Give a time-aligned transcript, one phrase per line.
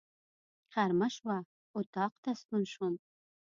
[0.73, 1.37] غرمه شوه،
[1.77, 2.93] اطاق ته ستون شوم.